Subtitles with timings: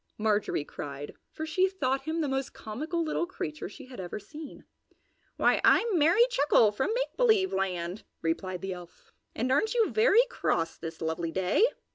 [0.17, 4.65] Marjorie cried, for she thought him the most comical little creature she had ever seen.
[5.37, 9.11] "Why, I'm Merry Chuckle from Make Believe Land!" replied the elf.
[9.35, 11.67] "And aren't you very cross this lovely day?"